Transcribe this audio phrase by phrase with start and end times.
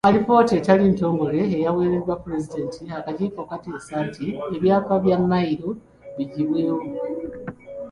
[0.03, 5.69] Mu alipoota etali ntongole eyaweebwa Pulezidenti, akakiiko kaateesa nti ebyapa bya Mmayiro
[6.15, 6.81] biggyibwewo.